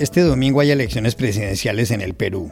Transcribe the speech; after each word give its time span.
Este 0.00 0.22
domingo 0.22 0.62
hay 0.62 0.70
elecciones 0.70 1.14
presidenciales 1.14 1.90
en 1.90 2.00
el 2.00 2.14
Perú. 2.14 2.50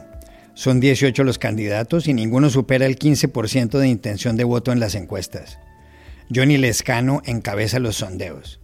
Son 0.53 0.79
18 0.79 1.23
los 1.23 1.39
candidatos 1.39 2.07
y 2.07 2.13
ninguno 2.13 2.51
supera 2.51 2.85
el 2.85 2.99
15% 2.99 3.79
de 3.79 3.87
intención 3.87 4.37
de 4.37 4.43
voto 4.43 4.71
en 4.71 4.79
las 4.79 4.93
encuestas. 4.93 5.57
Johnny 6.31 6.57
Lescano 6.57 7.23
encabeza 7.25 7.79
los 7.79 7.95
sondeos. 7.95 8.59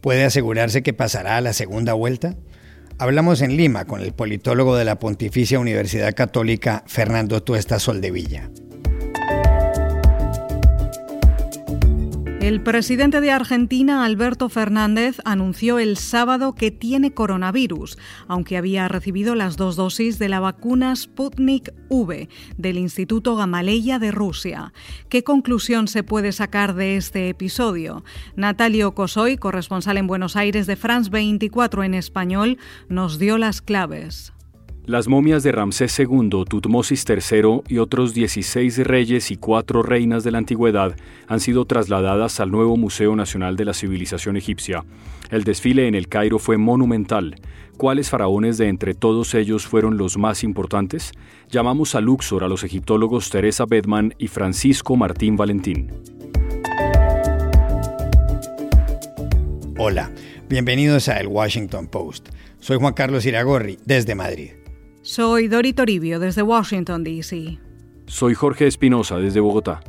¿Puede 0.00 0.22
asegurarse 0.22 0.84
que 0.84 0.92
pasará 0.92 1.36
a 1.36 1.40
la 1.40 1.52
segunda 1.52 1.94
vuelta? 1.94 2.36
Hablamos 2.96 3.42
en 3.42 3.56
Lima 3.56 3.86
con 3.86 4.00
el 4.00 4.12
politólogo 4.12 4.76
de 4.76 4.84
la 4.84 5.00
Pontificia 5.00 5.58
Universidad 5.58 6.14
Católica, 6.14 6.84
Fernando 6.86 7.42
Tuesta 7.42 7.80
Soldevilla. 7.80 8.50
El 12.42 12.60
presidente 12.60 13.20
de 13.20 13.30
Argentina, 13.30 14.04
Alberto 14.04 14.48
Fernández, 14.48 15.20
anunció 15.24 15.78
el 15.78 15.96
sábado 15.96 16.56
que 16.56 16.72
tiene 16.72 17.14
coronavirus, 17.14 17.96
aunque 18.26 18.56
había 18.56 18.88
recibido 18.88 19.36
las 19.36 19.56
dos 19.56 19.76
dosis 19.76 20.18
de 20.18 20.28
la 20.28 20.40
vacuna 20.40 20.96
Sputnik 20.96 21.72
V 21.88 22.28
del 22.56 22.78
Instituto 22.78 23.36
Gamaleya 23.36 24.00
de 24.00 24.10
Rusia. 24.10 24.72
¿Qué 25.08 25.22
conclusión 25.22 25.86
se 25.86 26.02
puede 26.02 26.32
sacar 26.32 26.74
de 26.74 26.96
este 26.96 27.28
episodio? 27.28 28.02
Natalio 28.34 28.92
Cosoy, 28.92 29.36
corresponsal 29.36 29.96
en 29.96 30.08
Buenos 30.08 30.34
Aires 30.34 30.66
de 30.66 30.74
France 30.74 31.10
24 31.10 31.84
en 31.84 31.94
español, 31.94 32.58
nos 32.88 33.20
dio 33.20 33.38
las 33.38 33.62
claves. 33.62 34.32
Las 34.84 35.06
momias 35.06 35.44
de 35.44 35.52
Ramsés 35.52 35.96
II, 36.00 36.44
Tutmosis 36.48 37.04
III 37.08 37.60
y 37.68 37.78
otros 37.78 38.14
16 38.14 38.78
reyes 38.78 39.30
y 39.30 39.36
cuatro 39.36 39.84
reinas 39.84 40.24
de 40.24 40.32
la 40.32 40.38
antigüedad 40.38 40.96
han 41.28 41.38
sido 41.38 41.66
trasladadas 41.66 42.40
al 42.40 42.50
nuevo 42.50 42.76
Museo 42.76 43.14
Nacional 43.14 43.54
de 43.54 43.64
la 43.64 43.74
Civilización 43.74 44.36
Egipcia. 44.36 44.84
El 45.30 45.44
desfile 45.44 45.86
en 45.86 45.94
el 45.94 46.08
Cairo 46.08 46.40
fue 46.40 46.56
monumental. 46.56 47.36
¿Cuáles 47.76 48.10
faraones 48.10 48.58
de 48.58 48.66
entre 48.66 48.94
todos 48.94 49.34
ellos 49.34 49.68
fueron 49.68 49.98
los 49.98 50.18
más 50.18 50.42
importantes? 50.42 51.12
Llamamos 51.48 51.94
a 51.94 52.00
Luxor 52.00 52.42
a 52.42 52.48
los 52.48 52.64
egiptólogos 52.64 53.30
Teresa 53.30 53.66
Bedman 53.66 54.14
y 54.18 54.26
Francisco 54.26 54.96
Martín 54.96 55.36
Valentín. 55.36 55.92
Hola, 59.78 60.10
bienvenidos 60.48 61.08
a 61.08 61.20
El 61.20 61.28
Washington 61.28 61.86
Post. 61.86 62.30
Soy 62.58 62.78
Juan 62.78 62.94
Carlos 62.94 63.24
Iragorri, 63.26 63.78
desde 63.84 64.16
Madrid. 64.16 64.50
Soy 65.04 65.48
Dori 65.48 65.72
Toribio 65.72 66.20
desde 66.20 66.42
Washington, 66.42 67.02
D.C. 67.02 67.58
Soy 68.06 68.34
Jorge 68.34 68.68
Espinosa 68.68 69.16
desde 69.16 69.40
Bogotá. 69.40 69.82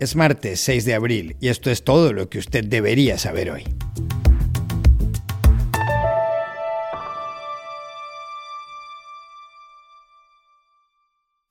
Es 0.00 0.16
martes 0.16 0.58
6 0.58 0.84
de 0.84 0.94
abril 0.94 1.36
y 1.40 1.48
esto 1.48 1.70
es 1.70 1.84
todo 1.84 2.12
lo 2.12 2.28
que 2.28 2.40
usted 2.40 2.64
debería 2.64 3.16
saber 3.16 3.52
hoy. 3.52 3.62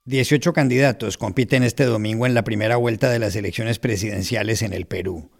Dieciocho 0.03 0.51
candidatos 0.51 1.17
compiten 1.17 1.63
este 1.63 1.85
domingo 1.85 2.25
en 2.25 2.33
la 2.33 2.43
primera 2.43 2.75
vuelta 2.75 3.09
de 3.09 3.19
las 3.19 3.37
elecciones 3.37 3.79
presidenciales 3.79 4.61
en 4.61 4.73
el 4.73 4.87
Perú. 4.87 5.31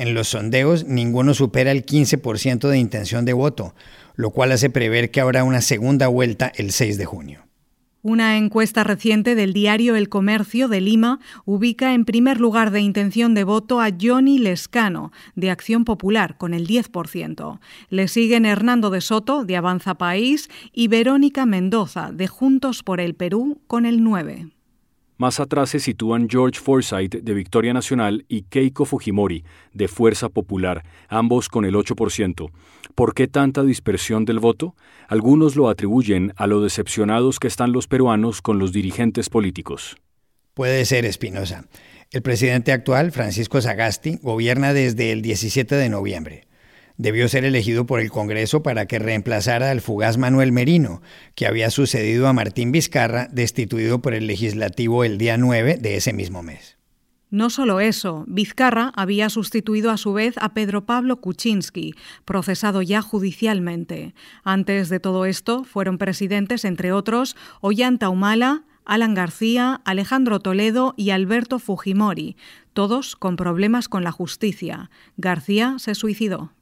En 0.00 0.14
los 0.14 0.28
sondeos, 0.28 0.86
ninguno 0.86 1.34
supera 1.34 1.72
el 1.72 1.84
15% 1.84 2.70
de 2.70 2.78
intención 2.78 3.26
de 3.26 3.34
voto, 3.34 3.74
lo 4.14 4.30
cual 4.30 4.50
hace 4.50 4.70
prever 4.70 5.10
que 5.10 5.20
habrá 5.20 5.44
una 5.44 5.60
segunda 5.60 6.08
vuelta 6.08 6.50
el 6.56 6.72
6 6.72 6.96
de 6.96 7.04
junio. 7.04 7.42
Una 8.00 8.38
encuesta 8.38 8.82
reciente 8.82 9.34
del 9.34 9.52
diario 9.52 9.96
El 9.96 10.08
Comercio 10.08 10.68
de 10.68 10.80
Lima 10.80 11.20
ubica 11.44 11.92
en 11.92 12.06
primer 12.06 12.40
lugar 12.40 12.70
de 12.70 12.80
intención 12.80 13.34
de 13.34 13.44
voto 13.44 13.78
a 13.78 13.90
Johnny 13.90 14.38
Lescano, 14.38 15.12
de 15.34 15.50
Acción 15.50 15.84
Popular, 15.84 16.38
con 16.38 16.54
el 16.54 16.66
10%. 16.66 17.60
Le 17.90 18.08
siguen 18.08 18.46
Hernando 18.46 18.88
de 18.88 19.02
Soto, 19.02 19.44
de 19.44 19.58
Avanza 19.58 19.96
País, 19.96 20.48
y 20.72 20.88
Verónica 20.88 21.44
Mendoza, 21.44 22.10
de 22.10 22.26
Juntos 22.26 22.82
por 22.82 23.00
el 23.00 23.14
Perú, 23.14 23.60
con 23.66 23.84
el 23.84 24.00
9%. 24.00 24.50
Más 25.20 25.38
atrás 25.38 25.68
se 25.68 25.80
sitúan 25.80 26.30
George 26.30 26.58
Forsyth 26.58 27.16
de 27.16 27.34
Victoria 27.34 27.74
Nacional 27.74 28.24
y 28.26 28.44
Keiko 28.44 28.86
Fujimori 28.86 29.44
de 29.74 29.86
Fuerza 29.86 30.30
Popular, 30.30 30.82
ambos 31.08 31.50
con 31.50 31.66
el 31.66 31.74
8%. 31.74 32.50
¿Por 32.94 33.12
qué 33.12 33.28
tanta 33.28 33.62
dispersión 33.62 34.24
del 34.24 34.38
voto? 34.38 34.74
Algunos 35.08 35.56
lo 35.56 35.68
atribuyen 35.68 36.32
a 36.36 36.46
lo 36.46 36.62
decepcionados 36.62 37.38
que 37.38 37.48
están 37.48 37.70
los 37.70 37.86
peruanos 37.86 38.40
con 38.40 38.58
los 38.58 38.72
dirigentes 38.72 39.28
políticos. 39.28 39.98
Puede 40.54 40.86
ser, 40.86 41.04
Espinosa. 41.04 41.66
El 42.12 42.22
presidente 42.22 42.72
actual, 42.72 43.12
Francisco 43.12 43.60
Sagasti, 43.60 44.16
gobierna 44.22 44.72
desde 44.72 45.12
el 45.12 45.20
17 45.20 45.74
de 45.74 45.90
noviembre 45.90 46.49
debió 47.00 47.28
ser 47.28 47.46
elegido 47.46 47.86
por 47.86 47.98
el 48.00 48.10
Congreso 48.10 48.62
para 48.62 48.84
que 48.84 48.98
reemplazara 48.98 49.70
al 49.70 49.80
fugaz 49.80 50.18
Manuel 50.18 50.52
Merino, 50.52 51.00
que 51.34 51.46
había 51.46 51.70
sucedido 51.70 52.28
a 52.28 52.34
Martín 52.34 52.72
Vizcarra, 52.72 53.26
destituido 53.32 54.02
por 54.02 54.12
el 54.12 54.26
legislativo 54.26 55.02
el 55.02 55.16
día 55.16 55.38
9 55.38 55.78
de 55.80 55.96
ese 55.96 56.12
mismo 56.12 56.42
mes. 56.42 56.76
No 57.30 57.48
solo 57.48 57.80
eso, 57.80 58.24
Vizcarra 58.28 58.92
había 58.94 59.30
sustituido 59.30 59.90
a 59.90 59.96
su 59.96 60.12
vez 60.12 60.34
a 60.38 60.52
Pedro 60.52 60.84
Pablo 60.84 61.22
Kuczynski, 61.22 61.94
procesado 62.26 62.82
ya 62.82 63.00
judicialmente. 63.00 64.14
Antes 64.44 64.90
de 64.90 65.00
todo 65.00 65.24
esto, 65.24 65.64
fueron 65.64 65.96
presidentes, 65.96 66.66
entre 66.66 66.92
otros, 66.92 67.34
Ollanta 67.62 68.10
Humala, 68.10 68.64
Alan 68.84 69.14
García, 69.14 69.80
Alejandro 69.86 70.40
Toledo 70.40 70.92
y 70.98 71.10
Alberto 71.10 71.60
Fujimori, 71.60 72.36
todos 72.74 73.16
con 73.16 73.36
problemas 73.36 73.88
con 73.88 74.04
la 74.04 74.12
justicia. 74.12 74.90
García 75.16 75.76
se 75.78 75.94
suicidó. 75.94 76.52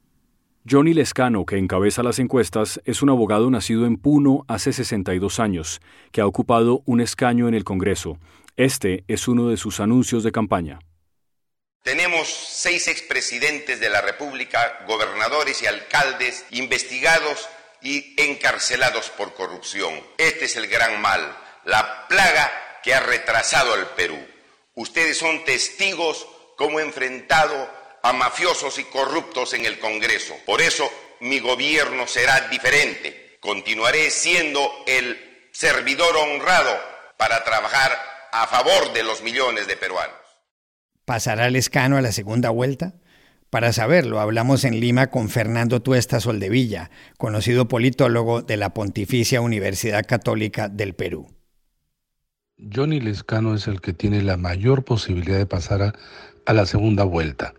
Johnny 0.67 0.93
Lescano, 0.93 1.45
que 1.45 1.57
encabeza 1.57 2.03
las 2.03 2.19
encuestas, 2.19 2.81
es 2.83 3.01
un 3.01 3.09
abogado 3.09 3.49
nacido 3.49 3.85
en 3.85 3.97
Puno 3.97 4.43
hace 4.47 4.73
62 4.73 5.39
años, 5.39 5.79
que 6.11 6.21
ha 6.21 6.27
ocupado 6.27 6.81
un 6.85 7.01
escaño 7.01 7.47
en 7.47 7.53
el 7.53 7.63
Congreso. 7.63 8.17
Este 8.57 9.05
es 9.07 9.27
uno 9.27 9.49
de 9.49 9.57
sus 9.57 9.79
anuncios 9.79 10.23
de 10.23 10.33
campaña. 10.33 10.79
Tenemos 11.81 12.27
seis 12.27 12.89
expresidentes 12.89 13.79
de 13.79 13.89
la 13.89 14.01
República, 14.01 14.83
gobernadores 14.85 15.63
y 15.63 15.65
alcaldes 15.65 16.45
investigados 16.51 17.47
y 17.81 18.13
encarcelados 18.21 19.09
por 19.11 19.33
corrupción. 19.33 19.93
Este 20.17 20.45
es 20.45 20.57
el 20.57 20.67
gran 20.67 20.99
mal, 21.01 21.37
la 21.63 22.05
plaga 22.09 22.51
que 22.83 22.93
ha 22.93 22.99
retrasado 22.99 23.73
al 23.73 23.87
Perú. 23.95 24.17
Ustedes 24.75 25.17
son 25.17 25.45
testigos 25.45 26.27
cómo 26.57 26.81
enfrentado 26.81 27.78
a 28.03 28.13
mafiosos 28.13 28.79
y 28.79 28.83
corruptos 28.85 29.53
en 29.53 29.65
el 29.65 29.79
Congreso. 29.79 30.33
Por 30.45 30.61
eso 30.61 30.89
mi 31.21 31.39
gobierno 31.39 32.07
será 32.07 32.47
diferente. 32.49 33.37
Continuaré 33.39 34.09
siendo 34.09 34.69
el 34.87 35.17
servidor 35.51 36.15
honrado 36.17 36.71
para 37.17 37.43
trabajar 37.43 37.91
a 38.31 38.47
favor 38.47 38.93
de 38.93 39.03
los 39.03 39.23
millones 39.23 39.67
de 39.67 39.75
peruanos. 39.75 40.15
¿Pasará 41.05 41.47
el 41.47 41.55
escano 41.55 41.97
a 41.97 42.01
la 42.01 42.11
segunda 42.11 42.49
vuelta? 42.49 42.93
Para 43.49 43.73
saberlo, 43.73 44.19
hablamos 44.19 44.63
en 44.63 44.79
Lima 44.79 45.07
con 45.07 45.27
Fernando 45.27 45.81
Tuesta 45.81 46.19
Soldevilla, 46.19 46.91
conocido 47.17 47.67
politólogo 47.67 48.43
de 48.43 48.57
la 48.57 48.75
Pontificia 48.75 49.41
Universidad 49.41 50.05
Católica 50.05 50.69
del 50.69 50.93
Perú. 50.93 51.27
Johnny 52.73 52.99
Lescano 52.99 53.55
es 53.55 53.67
el 53.67 53.81
que 53.81 53.93
tiene 53.93 54.21
la 54.21 54.37
mayor 54.37 54.83
posibilidad 54.83 55.37
de 55.37 55.47
pasar 55.47 55.81
a, 55.81 55.93
a 56.45 56.53
la 56.53 56.67
segunda 56.67 57.05
vuelta 57.05 57.55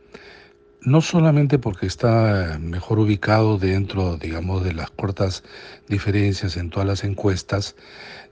no 0.82 1.00
solamente 1.00 1.58
porque 1.58 1.86
está 1.86 2.58
mejor 2.60 2.98
ubicado 2.98 3.58
dentro, 3.58 4.16
digamos, 4.16 4.64
de 4.64 4.72
las 4.72 4.90
cortas 4.90 5.42
diferencias 5.88 6.56
en 6.56 6.70
todas 6.70 6.86
las 6.86 7.04
encuestas, 7.04 7.76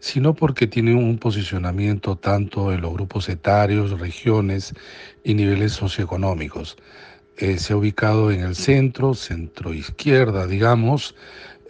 sino 0.00 0.34
porque 0.34 0.66
tiene 0.66 0.94
un 0.94 1.18
posicionamiento 1.18 2.16
tanto 2.16 2.72
en 2.72 2.80
los 2.80 2.92
grupos 2.92 3.28
etarios, 3.28 3.98
regiones 3.98 4.74
y 5.24 5.34
niveles 5.34 5.72
socioeconómicos. 5.72 6.76
Eh, 7.36 7.58
se 7.58 7.72
ha 7.72 7.76
ubicado 7.76 8.30
en 8.30 8.40
el 8.40 8.54
centro, 8.54 9.14
centro 9.14 9.74
izquierda, 9.74 10.46
digamos, 10.46 11.14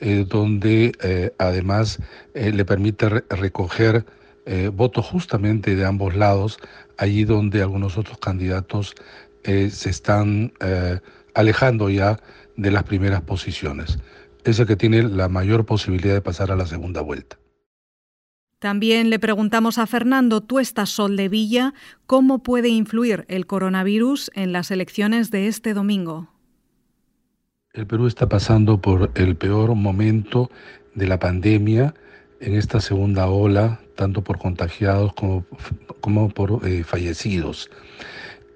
eh, 0.01 0.25
donde 0.29 0.93
eh, 1.03 1.33
además 1.39 1.99
le 2.35 2.65
permite 2.65 3.09
recoger 3.09 4.07
eh, 4.51 4.71
votos 4.73 5.05
justamente 5.05 5.77
de 5.77 5.85
ambos 5.85 6.17
lados, 6.17 6.59
allí 6.97 7.25
donde 7.25 7.61
algunos 7.61 7.99
otros 7.99 8.17
candidatos 8.17 8.95
eh, 9.45 9.71
se 9.71 9.91
están 9.91 10.53
eh, 10.61 11.01
alejando 11.35 11.91
ya 11.91 12.19
de 12.57 12.71
las 12.71 12.85
primeras 12.85 13.23
posiciones. 13.23 13.99
Es 14.45 14.59
el 14.59 14.67
que 14.67 14.77
tiene 14.77 15.03
la 15.03 15.29
mayor 15.29 15.67
posibilidad 15.67 16.15
de 16.15 16.21
pasar 16.21 16.51
a 16.51 16.57
la 16.57 16.67
segunda 16.67 17.01
vuelta. 17.01 17.39
También 18.59 19.09
le 19.09 19.21
preguntamos 19.21 19.79
a 19.79 19.87
Fernando 19.87 20.41
Tuesta 20.41 20.85
Sol 20.85 21.17
de 21.17 21.29
Villa 21.29 21.75
cómo 22.07 22.43
puede 22.43 22.69
influir 22.69 23.25
el 23.29 23.47
coronavirus 23.47 24.33
en 24.35 24.51
las 24.51 24.73
elecciones 24.73 25.31
de 25.31 25.47
este 25.47 25.75
domingo. 25.75 26.29
El 27.73 27.87
Perú 27.87 28.09
está 28.09 28.29
pasando 28.29 28.81
por 28.81 29.13
el 29.15 29.37
peor 29.37 29.77
momento 29.77 30.51
de 30.97 31.07
la 31.07 31.21
pandemia 31.21 31.95
en 32.41 32.55
esta 32.55 32.81
segunda 32.81 33.29
ola, 33.29 33.81
tanto 33.95 34.25
por 34.25 34.39
contagiados 34.39 35.13
como, 35.15 35.45
como 36.01 36.29
por 36.29 36.67
eh, 36.67 36.83
fallecidos. 36.83 37.71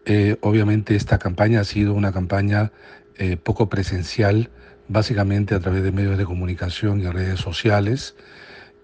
Eh, 0.05 0.37
obviamente 0.41 0.97
esta 0.97 1.19
campaña 1.19 1.61
ha 1.61 1.65
sido 1.65 1.95
una 1.95 2.13
campaña 2.13 2.73
eh, 3.17 3.37
poco 3.37 3.69
presencial, 3.69 4.51
básicamente 4.89 5.55
a 5.55 5.61
través 5.61 5.83
de 5.83 5.93
medios 5.93 6.19
de 6.19 6.25
comunicación 6.25 7.01
y 7.01 7.09
redes 7.09 7.41
sociales, 7.41 8.17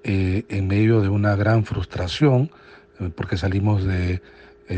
en 0.04 0.68
medio 0.68 1.02
de 1.02 1.10
una 1.10 1.36
gran 1.36 1.66
frustración, 1.66 2.50
porque 3.14 3.36
salimos 3.36 3.84
de 3.84 4.22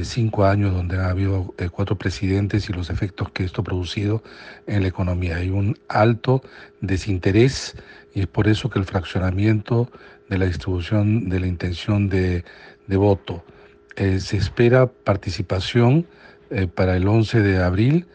cinco 0.03 0.45
años 0.45 0.75
donde 0.75 0.97
ha 0.97 1.11
habido 1.11 1.55
cuatro 1.71 1.97
presidentes 1.97 2.69
y 2.69 2.73
los 2.73 2.91
efectos 2.91 3.31
que 3.31 3.45
esto 3.45 3.61
ha 3.61 3.65
producido 3.65 4.25
en 4.67 4.83
la 4.83 4.89
economía. 4.89 5.37
Hay 5.37 5.51
un 5.51 5.79
alto 5.89 6.43
desinterés 6.81 7.77
y 8.13 8.21
es 8.21 8.27
por 8.27 8.49
eso 8.49 8.71
que 8.71 8.81
el 8.81 8.87
fraccionamiento 8.87 9.89
de 10.31 10.39
la 10.39 10.47
distribución 10.47 11.29
de 11.29 11.41
la 11.41 11.47
intención 11.47 12.09
de, 12.09 12.45
voto. 12.89 13.45
Eh, 13.97 14.21
se 14.21 14.37
espera 14.37 14.87
participación 14.87 16.07
eh, 16.51 16.67
para 16.67 16.97
el 16.97 17.07
11 17.09 17.43
de 17.43 17.63
abril, 17.63 18.07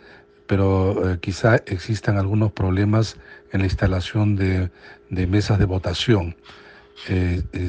pero 0.48 1.12
eh, 1.12 1.20
quizá 1.20 1.58
existan 1.66 2.18
algunos 2.18 2.52
problemas 2.52 3.18
en 3.52 3.62
la 3.62 3.66
instalación 3.66 4.36
de, 4.36 4.70
de 5.10 5.28
mesas 5.28 5.60
de 5.60 5.66
votación. 5.66 6.36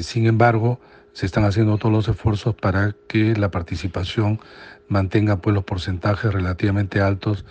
sin 0.01 0.25
embargo, 0.25 0.79
se 1.13 1.25
están 1.25 1.43
haciendo 1.43 1.77
todos 1.77 1.93
los 1.93 2.07
esfuerzos 2.07 2.55
para 2.55 2.95
que 3.07 3.35
la 3.35 3.51
participación 3.51 4.39
mantenga 4.87 5.41
pues, 5.41 5.53
los 5.53 5.63
porcentajes 5.63 6.31
relativamente 6.33 7.01
altos 7.01 7.45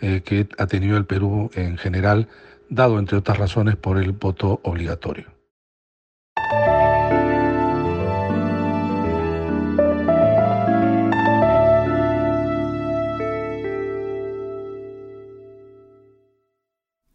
que 0.00 0.48
ha 0.58 0.66
tenido 0.66 0.96
el 0.96 1.04
Perú 1.06 1.50
en 1.54 1.78
general 1.78 2.28
dado 2.68 2.98
entre 2.98 3.18
otras 3.18 3.38
razones 3.38 3.76
por 3.76 3.98
el 3.98 4.12
voto 4.12 4.60
obligatorio. 4.64 5.41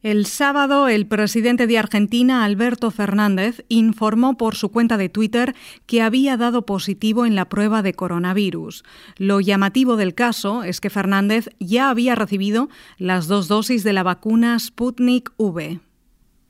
El 0.08 0.26
sábado, 0.26 0.88
el 0.88 1.06
presidente 1.06 1.68
de 1.68 1.78
Argentina, 1.78 2.46
Alberto 2.46 2.92
Fernández, 2.92 3.66
informó 3.68 4.38
por 4.38 4.56
su 4.56 4.70
cuenta 4.70 4.96
de 4.96 5.10
Twitter 5.10 5.54
que 5.86 6.02
había 6.02 6.38
dado 6.38 6.66
positivo 6.66 7.26
en 7.26 7.36
la 7.36 7.50
prueba 7.50 7.82
de 7.82 7.94
coronavirus. 7.94 8.86
Lo 9.18 9.42
llamativo 9.42 9.98
del 9.98 10.16
caso 10.16 10.64
es 10.64 10.80
que 10.80 10.90
Fernández 10.90 11.50
ya 11.60 11.90
había 11.90 12.16
recibido 12.16 12.70
las 12.98 13.28
dos 13.28 13.50
dosis 13.50 13.84
de 13.84 13.92
la 13.92 14.04
vacuna 14.04 14.58
Sputnik 14.58 15.34
V. 15.36 15.82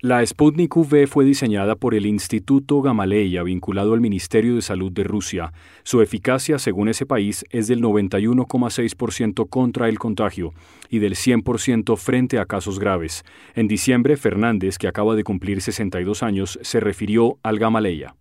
La 0.07 0.25
Sputnik 0.25 0.73
V 0.73 1.05
fue 1.05 1.25
diseñada 1.25 1.75
por 1.75 1.93
el 1.93 2.05
Instituto 2.05 2.81
Gamaleya 2.81 3.43
vinculado 3.43 3.93
al 3.93 3.99
Ministerio 3.99 4.55
de 4.55 4.61
Salud 4.61 4.89
de 4.89 5.03
Rusia. 5.03 5.51
Su 5.83 6.01
eficacia, 6.01 6.59
según 6.59 6.87
ese 6.87 7.05
país, 7.05 7.43
es 7.49 7.67
del 7.67 7.81
91,6% 7.81 9.49
contra 9.49 9.89
el 9.89 9.99
contagio 9.99 10.53
y 10.89 10.99
del 10.99 11.15
100% 11.15 11.97
frente 11.97 12.39
a 12.39 12.45
casos 12.45 12.79
graves. 12.79 13.25
En 13.53 13.67
diciembre, 13.67 14.15
Fernández, 14.15 14.77
que 14.77 14.87
acaba 14.87 15.13
de 15.13 15.25
cumplir 15.25 15.61
62 15.61 16.23
años, 16.23 16.57
se 16.61 16.79
refirió 16.79 17.37
al 17.43 17.59
Gamaleya. 17.59 18.15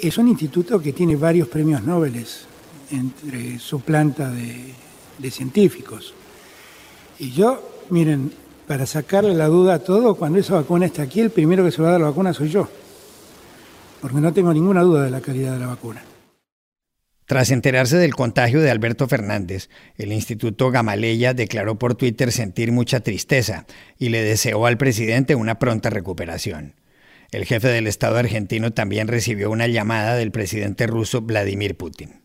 Es 0.00 0.16
un 0.16 0.28
instituto 0.28 0.80
que 0.80 0.94
tiene 0.94 1.16
varios 1.16 1.48
premios 1.48 1.82
Nobel 1.82 2.14
entre 2.90 3.58
su 3.58 3.82
planta 3.82 4.30
de, 4.30 4.72
de 5.18 5.30
científicos. 5.30 6.14
Y 7.18 7.30
yo, 7.32 7.60
miren, 7.90 8.32
para 8.72 8.86
sacarle 8.86 9.34
la 9.34 9.48
duda 9.48 9.74
a 9.74 9.78
todo, 9.80 10.14
cuando 10.14 10.38
esa 10.38 10.54
vacuna 10.54 10.86
está 10.86 11.02
aquí, 11.02 11.20
el 11.20 11.28
primero 11.28 11.62
que 11.62 11.70
se 11.70 11.82
va 11.82 11.88
a 11.88 11.92
dar 11.92 12.00
la 12.00 12.06
vacuna 12.06 12.32
soy 12.32 12.48
yo, 12.48 12.70
porque 14.00 14.16
no 14.16 14.32
tengo 14.32 14.50
ninguna 14.54 14.80
duda 14.80 15.04
de 15.04 15.10
la 15.10 15.20
calidad 15.20 15.52
de 15.52 15.58
la 15.58 15.66
vacuna. 15.66 16.02
Tras 17.26 17.50
enterarse 17.50 17.98
del 17.98 18.14
contagio 18.14 18.62
de 18.62 18.70
Alberto 18.70 19.06
Fernández, 19.08 19.68
el 19.98 20.10
Instituto 20.10 20.70
Gamaleya 20.70 21.34
declaró 21.34 21.78
por 21.78 21.96
Twitter 21.96 22.32
sentir 22.32 22.72
mucha 22.72 23.00
tristeza 23.00 23.66
y 23.98 24.08
le 24.08 24.22
deseó 24.22 24.64
al 24.64 24.78
presidente 24.78 25.34
una 25.34 25.58
pronta 25.58 25.90
recuperación. 25.90 26.74
El 27.30 27.44
jefe 27.44 27.68
del 27.68 27.86
Estado 27.86 28.16
argentino 28.16 28.72
también 28.72 29.06
recibió 29.06 29.50
una 29.50 29.66
llamada 29.66 30.14
del 30.14 30.30
presidente 30.30 30.86
ruso 30.86 31.20
Vladimir 31.20 31.76
Putin. 31.76 32.21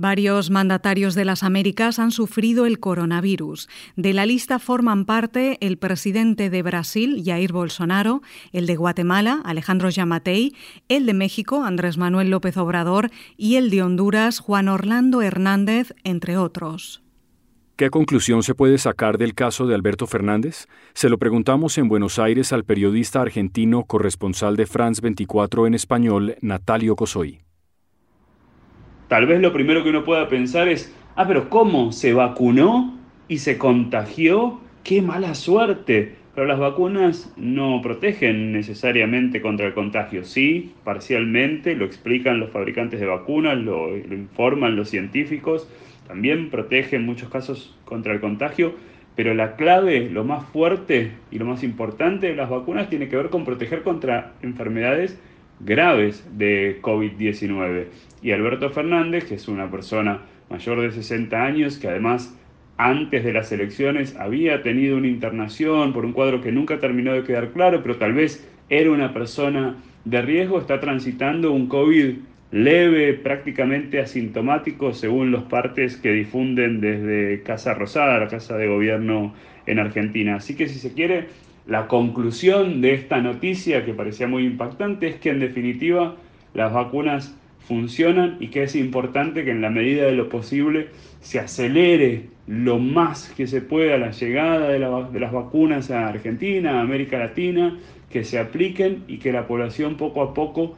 Varios 0.00 0.48
mandatarios 0.48 1.14
de 1.14 1.26
las 1.26 1.42
Américas 1.42 1.98
han 1.98 2.10
sufrido 2.10 2.64
el 2.64 2.80
coronavirus. 2.80 3.68
De 3.96 4.14
la 4.14 4.24
lista 4.24 4.58
forman 4.58 5.04
parte 5.04 5.58
el 5.60 5.76
presidente 5.76 6.48
de 6.48 6.62
Brasil, 6.62 7.22
Jair 7.22 7.52
Bolsonaro, 7.52 8.22
el 8.54 8.64
de 8.64 8.76
Guatemala, 8.76 9.42
Alejandro 9.44 9.90
Yamatei, 9.90 10.54
el 10.88 11.04
de 11.04 11.12
México, 11.12 11.64
Andrés 11.64 11.98
Manuel 11.98 12.30
López 12.30 12.56
Obrador, 12.56 13.10
y 13.36 13.56
el 13.56 13.68
de 13.68 13.82
Honduras, 13.82 14.38
Juan 14.38 14.68
Orlando 14.68 15.20
Hernández, 15.20 15.92
entre 16.02 16.38
otros. 16.38 17.02
¿Qué 17.76 17.90
conclusión 17.90 18.42
se 18.42 18.54
puede 18.54 18.78
sacar 18.78 19.18
del 19.18 19.34
caso 19.34 19.66
de 19.66 19.74
Alberto 19.74 20.06
Fernández? 20.06 20.66
Se 20.94 21.10
lo 21.10 21.18
preguntamos 21.18 21.76
en 21.76 21.88
Buenos 21.88 22.18
Aires 22.18 22.54
al 22.54 22.64
periodista 22.64 23.20
argentino 23.20 23.84
corresponsal 23.84 24.56
de 24.56 24.64
France 24.64 25.02
24 25.02 25.66
en 25.66 25.74
español, 25.74 26.36
Natalio 26.40 26.96
Cosoy. 26.96 27.42
Tal 29.10 29.26
vez 29.26 29.40
lo 29.40 29.52
primero 29.52 29.82
que 29.82 29.90
uno 29.90 30.04
pueda 30.04 30.28
pensar 30.28 30.68
es, 30.68 30.94
ah, 31.16 31.26
pero 31.26 31.50
¿cómo? 31.50 31.90
¿Se 31.90 32.12
vacunó 32.12 32.96
y 33.26 33.38
se 33.38 33.58
contagió? 33.58 34.60
¡Qué 34.84 35.02
mala 35.02 35.34
suerte! 35.34 36.14
Pero 36.32 36.46
las 36.46 36.60
vacunas 36.60 37.34
no 37.36 37.80
protegen 37.82 38.52
necesariamente 38.52 39.40
contra 39.40 39.66
el 39.66 39.74
contagio. 39.74 40.24
Sí, 40.24 40.74
parcialmente, 40.84 41.74
lo 41.74 41.86
explican 41.86 42.38
los 42.38 42.50
fabricantes 42.50 43.00
de 43.00 43.06
vacunas, 43.06 43.58
lo, 43.58 43.96
informan 43.96 44.76
los 44.76 44.90
científicos. 44.90 45.68
También 46.06 46.48
protegen 46.48 47.00
en 47.00 47.06
muchos 47.06 47.30
casos 47.30 47.76
contra 47.84 48.12
el 48.12 48.20
contagio. 48.20 48.74
Pero 49.16 49.34
la 49.34 49.56
clave, 49.56 50.08
lo 50.08 50.22
más 50.22 50.44
fuerte 50.50 51.10
y 51.32 51.40
lo 51.40 51.46
más 51.46 51.64
importante 51.64 52.28
de 52.28 52.36
las 52.36 52.48
vacunas 52.48 52.88
tiene 52.88 53.08
que 53.08 53.16
ver 53.16 53.30
con 53.30 53.44
proteger 53.44 53.82
contra 53.82 54.34
enfermedades 54.40 55.18
graves 55.58 56.24
de 56.38 56.78
COVID-19. 56.80 57.86
Y 58.22 58.32
Alberto 58.32 58.70
Fernández, 58.70 59.24
que 59.24 59.34
es 59.34 59.48
una 59.48 59.70
persona 59.70 60.22
mayor 60.50 60.80
de 60.80 60.92
60 60.92 61.42
años, 61.42 61.78
que 61.78 61.88
además 61.88 62.36
antes 62.76 63.24
de 63.24 63.32
las 63.32 63.52
elecciones 63.52 64.16
había 64.16 64.62
tenido 64.62 64.96
una 64.96 65.08
internación 65.08 65.92
por 65.92 66.04
un 66.04 66.12
cuadro 66.12 66.40
que 66.40 66.52
nunca 66.52 66.78
terminó 66.78 67.12
de 67.12 67.24
quedar 67.24 67.50
claro, 67.50 67.82
pero 67.82 67.96
tal 67.96 68.14
vez 68.14 68.48
era 68.68 68.90
una 68.90 69.12
persona 69.12 69.76
de 70.04 70.22
riesgo, 70.22 70.58
está 70.58 70.80
transitando 70.80 71.52
un 71.52 71.68
COVID 71.68 72.14
leve, 72.52 73.14
prácticamente 73.14 74.00
asintomático, 74.00 74.92
según 74.92 75.30
los 75.30 75.44
partes 75.44 75.96
que 75.96 76.12
difunden 76.12 76.80
desde 76.80 77.42
Casa 77.42 77.74
Rosada, 77.74 78.18
la 78.18 78.28
Casa 78.28 78.56
de 78.56 78.66
Gobierno 78.66 79.34
en 79.66 79.78
Argentina. 79.78 80.36
Así 80.36 80.56
que 80.56 80.66
si 80.66 80.78
se 80.78 80.92
quiere, 80.92 81.26
la 81.66 81.86
conclusión 81.86 82.80
de 82.80 82.94
esta 82.94 83.20
noticia 83.20 83.84
que 83.84 83.94
parecía 83.94 84.26
muy 84.26 84.44
impactante 84.44 85.06
es 85.06 85.16
que 85.16 85.30
en 85.30 85.40
definitiva 85.40 86.16
las 86.54 86.72
vacunas 86.72 87.36
funcionan 87.66 88.36
y 88.40 88.48
que 88.48 88.62
es 88.62 88.74
importante 88.74 89.44
que 89.44 89.50
en 89.50 89.60
la 89.60 89.70
medida 89.70 90.04
de 90.04 90.12
lo 90.12 90.28
posible 90.28 90.88
se 91.20 91.38
acelere 91.38 92.28
lo 92.46 92.78
más 92.78 93.32
que 93.36 93.46
se 93.46 93.60
pueda 93.60 93.96
la 93.96 94.10
llegada 94.10 94.68
de, 94.68 94.78
las 94.78 95.32
vacunas 95.32 95.90
a 95.90 96.08
Argentina, 96.08 96.78
a 96.78 96.80
América 96.80 97.18
Latina, 97.18 97.78
que 98.10 98.24
se 98.24 98.38
apliquen 98.38 99.04
y 99.06 99.18
que 99.18 99.32
la 99.32 99.46
población 99.46 99.96
poco 99.96 100.22
a 100.22 100.34
poco 100.34 100.76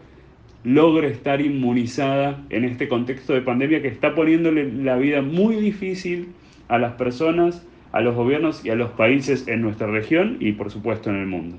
logre 0.64 1.08
estar 1.08 1.40
inmunizada 1.40 2.44
en 2.50 2.64
este 2.64 2.88
contexto 2.88 3.32
de 3.32 3.40
pandemia 3.40 3.82
que 3.82 3.88
está 3.88 4.14
poniéndole 4.14 4.70
la 4.70 4.96
vida 4.96 5.22
muy 5.22 5.56
difícil 5.56 6.28
a 6.68 6.78
las 6.78 6.92
personas 6.92 7.66
a 7.92 8.00
los 8.00 8.14
gobiernos 8.14 8.64
y 8.64 8.70
a 8.70 8.74
los 8.74 8.90
países 8.92 9.46
en 9.48 9.60
nuestra 9.60 9.86
región 9.86 10.38
y 10.40 10.52
por 10.52 10.70
supuesto 10.70 11.10
en 11.10 11.16
el 11.16 11.26
mundo. 11.26 11.58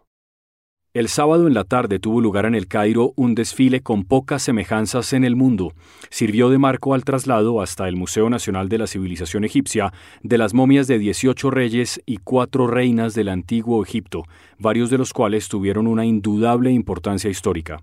El 0.93 1.07
sábado 1.07 1.47
en 1.47 1.53
la 1.53 1.63
tarde 1.63 1.99
tuvo 1.99 2.19
lugar 2.19 2.45
en 2.45 2.53
el 2.53 2.67
Cairo 2.67 3.13
un 3.15 3.33
desfile 3.33 3.79
con 3.79 4.03
pocas 4.03 4.43
semejanzas 4.43 5.13
en 5.13 5.23
el 5.23 5.37
mundo. 5.37 5.71
Sirvió 6.09 6.49
de 6.49 6.57
marco 6.57 6.93
al 6.93 7.05
traslado 7.05 7.61
hasta 7.61 7.87
el 7.87 7.95
Museo 7.95 8.29
Nacional 8.29 8.67
de 8.67 8.77
la 8.77 8.87
Civilización 8.87 9.45
Egipcia 9.45 9.93
de 10.21 10.37
las 10.37 10.53
momias 10.53 10.87
de 10.87 10.99
18 10.99 11.49
reyes 11.49 12.01
y 12.05 12.17
cuatro 12.17 12.67
reinas 12.67 13.13
del 13.13 13.29
antiguo 13.29 13.81
Egipto, 13.81 14.23
varios 14.59 14.89
de 14.89 14.97
los 14.97 15.13
cuales 15.13 15.47
tuvieron 15.47 15.87
una 15.87 16.05
indudable 16.05 16.71
importancia 16.71 17.29
histórica. 17.29 17.81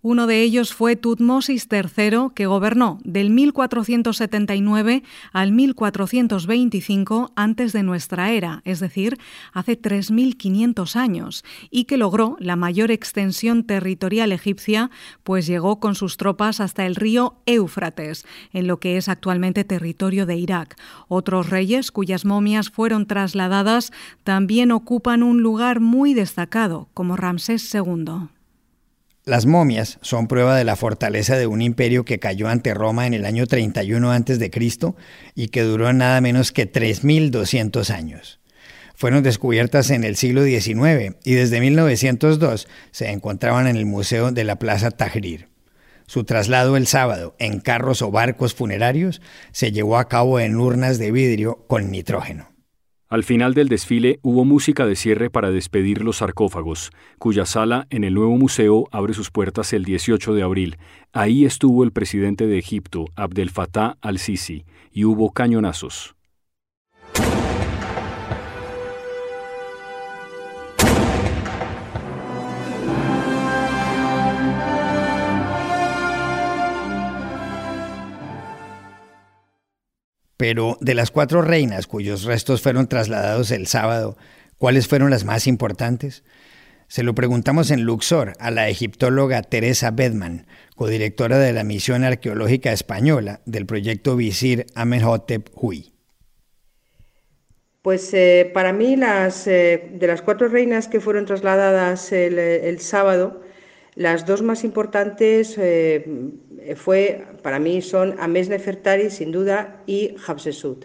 Uno 0.00 0.28
de 0.28 0.42
ellos 0.42 0.74
fue 0.74 0.94
Tutmosis 0.94 1.66
III, 1.68 2.28
que 2.32 2.46
gobernó 2.46 3.00
del 3.02 3.30
1479 3.30 5.02
al 5.32 5.50
1425 5.50 7.32
antes 7.34 7.72
de 7.72 7.82
nuestra 7.82 8.30
era, 8.30 8.62
es 8.64 8.78
decir, 8.78 9.18
hace 9.52 9.76
3.500 9.76 10.94
años, 10.94 11.44
y 11.68 11.86
que 11.86 11.96
logró 11.96 12.36
la 12.38 12.54
mayor 12.54 12.92
extensión 12.92 13.64
territorial 13.64 14.30
egipcia, 14.30 14.92
pues 15.24 15.48
llegó 15.48 15.80
con 15.80 15.96
sus 15.96 16.16
tropas 16.16 16.60
hasta 16.60 16.86
el 16.86 16.94
río 16.94 17.42
Éufrates, 17.46 18.24
en 18.52 18.68
lo 18.68 18.78
que 18.78 18.98
es 18.98 19.08
actualmente 19.08 19.64
territorio 19.64 20.26
de 20.26 20.36
Irak. 20.36 20.76
Otros 21.08 21.50
reyes 21.50 21.90
cuyas 21.90 22.24
momias 22.24 22.70
fueron 22.70 23.06
trasladadas 23.06 23.92
también 24.22 24.70
ocupan 24.70 25.24
un 25.24 25.42
lugar 25.42 25.80
muy 25.80 26.14
destacado, 26.14 26.88
como 26.94 27.16
Ramsés 27.16 27.74
II. 27.74 28.28
Las 29.28 29.44
momias 29.44 29.98
son 30.00 30.26
prueba 30.26 30.56
de 30.56 30.64
la 30.64 30.74
fortaleza 30.74 31.36
de 31.36 31.46
un 31.46 31.60
imperio 31.60 32.06
que 32.06 32.18
cayó 32.18 32.48
ante 32.48 32.72
Roma 32.72 33.06
en 33.06 33.12
el 33.12 33.26
año 33.26 33.46
31 33.46 34.10
a.C. 34.10 34.50
y 35.34 35.48
que 35.48 35.62
duró 35.64 35.92
nada 35.92 36.22
menos 36.22 36.50
que 36.50 36.72
3.200 36.72 37.90
años. 37.90 38.40
Fueron 38.94 39.22
descubiertas 39.22 39.90
en 39.90 40.04
el 40.04 40.16
siglo 40.16 40.44
XIX 40.44 41.16
y 41.24 41.34
desde 41.34 41.60
1902 41.60 42.68
se 42.90 43.10
encontraban 43.10 43.66
en 43.66 43.76
el 43.76 43.84
Museo 43.84 44.32
de 44.32 44.44
la 44.44 44.56
Plaza 44.56 44.90
Tahrir. 44.90 45.50
Su 46.06 46.24
traslado 46.24 46.78
el 46.78 46.86
sábado 46.86 47.36
en 47.38 47.60
carros 47.60 48.00
o 48.00 48.10
barcos 48.10 48.54
funerarios 48.54 49.20
se 49.52 49.72
llevó 49.72 49.98
a 49.98 50.08
cabo 50.08 50.40
en 50.40 50.56
urnas 50.56 50.96
de 50.96 51.12
vidrio 51.12 51.66
con 51.66 51.90
nitrógeno. 51.90 52.57
Al 53.10 53.24
final 53.24 53.54
del 53.54 53.68
desfile 53.68 54.18
hubo 54.20 54.44
música 54.44 54.84
de 54.84 54.94
cierre 54.94 55.30
para 55.30 55.50
despedir 55.50 56.02
los 56.04 56.18
sarcófagos, 56.18 56.90
cuya 57.18 57.46
sala 57.46 57.86
en 57.88 58.04
el 58.04 58.12
nuevo 58.12 58.36
museo 58.36 58.86
abre 58.92 59.14
sus 59.14 59.30
puertas 59.30 59.72
el 59.72 59.86
18 59.86 60.34
de 60.34 60.42
abril. 60.42 60.76
Ahí 61.14 61.46
estuvo 61.46 61.84
el 61.84 61.92
presidente 61.92 62.46
de 62.46 62.58
Egipto, 62.58 63.06
Abdel 63.16 63.48
Fattah 63.48 63.96
al-Sisi, 64.02 64.66
y 64.92 65.04
hubo 65.04 65.30
cañonazos. 65.30 66.17
Pero 80.38 80.78
de 80.80 80.94
las 80.94 81.10
cuatro 81.10 81.42
reinas 81.42 81.88
cuyos 81.88 82.22
restos 82.22 82.62
fueron 82.62 82.86
trasladados 82.86 83.50
el 83.50 83.66
sábado, 83.66 84.16
¿cuáles 84.56 84.86
fueron 84.86 85.10
las 85.10 85.24
más 85.24 85.48
importantes? 85.48 86.22
Se 86.86 87.02
lo 87.02 87.14
preguntamos 87.14 87.72
en 87.72 87.82
Luxor 87.82 88.34
a 88.38 88.52
la 88.52 88.68
egiptóloga 88.68 89.42
Teresa 89.42 89.90
Bedman, 89.90 90.46
codirectora 90.76 91.38
de 91.38 91.52
la 91.52 91.64
misión 91.64 92.04
arqueológica 92.04 92.72
española 92.72 93.40
del 93.46 93.66
proyecto 93.66 94.14
Visir 94.14 94.64
Amenhotep 94.76 95.48
Hui. 95.54 95.92
Pues 97.82 98.14
eh, 98.14 98.48
para 98.54 98.72
mí 98.72 98.94
las, 98.94 99.46
eh, 99.48 99.90
de 99.92 100.06
las 100.06 100.22
cuatro 100.22 100.46
reinas 100.48 100.86
que 100.86 101.00
fueron 101.00 101.26
trasladadas 101.26 102.12
el 102.12 102.78
sábado, 102.78 103.42
las 103.98 104.26
dos 104.26 104.42
más 104.42 104.62
importantes 104.62 105.56
eh, 105.58 106.04
fue, 106.76 107.26
para 107.42 107.58
mí 107.58 107.82
son 107.82 108.14
Ames 108.20 108.48
Nefertari, 108.48 109.10
sin 109.10 109.32
duda, 109.32 109.82
y 109.86 110.14
Hatshepsut. 110.24 110.84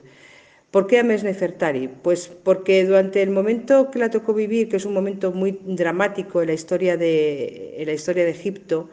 ¿Por 0.72 0.88
qué 0.88 0.98
Ames 0.98 1.24
Nefertari? 1.24 1.90
Pues 2.02 2.28
porque 2.28 2.84
durante 2.84 3.22
el 3.22 3.30
momento 3.30 3.92
que 3.92 4.00
la 4.00 4.10
tocó 4.10 4.34
vivir, 4.34 4.68
que 4.68 4.78
es 4.78 4.86
un 4.86 4.96
momento 4.96 5.32
muy 5.32 5.60
dramático 5.64 6.42
en 6.42 6.48
la 6.48 6.54
historia 6.54 6.98
de, 6.98 7.76
en 7.78 7.86
la 7.86 7.94
historia 7.94 8.24
de 8.24 8.32
Egipto, 8.32 8.90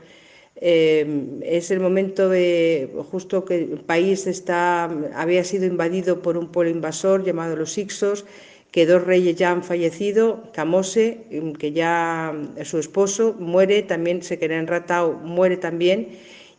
eh, 0.56 1.40
es 1.40 1.70
el 1.70 1.80
momento 1.80 2.28
de 2.28 2.92
justo 3.10 3.46
que 3.46 3.56
el 3.56 3.80
país 3.80 4.26
está, 4.26 4.84
había 5.14 5.44
sido 5.44 5.64
invadido 5.64 6.20
por 6.20 6.36
un 6.36 6.52
pueblo 6.52 6.70
invasor 6.70 7.24
llamado 7.24 7.56
los 7.56 7.78
Ixos, 7.78 8.26
que 8.70 8.86
dos 8.86 9.04
reyes 9.04 9.36
ya 9.36 9.50
han 9.50 9.64
fallecido, 9.64 10.44
Camose, 10.52 11.24
mm, 11.30 11.52
que 11.52 11.72
ya 11.72 12.32
mm, 12.34 12.64
su 12.64 12.78
esposo 12.78 13.34
muere, 13.38 13.82
también 13.82 14.22
se 14.22 14.38
queda 14.38 14.56
enratado, 14.56 15.14
muere 15.14 15.56
también, 15.56 16.08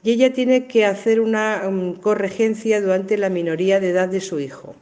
y 0.03 0.11
ella 0.11 0.33
tiene 0.33 0.67
que 0.67 0.85
hacer 0.85 1.19
una 1.21 1.69
mm, 1.69 1.93
corregencia 2.01 2.81
durante 2.81 3.17
la 3.17 3.29
minoría 3.29 3.79
de 3.79 3.89
edad 3.89 4.09
de 4.09 4.21
su 4.21 4.39
hijo. 4.39 4.75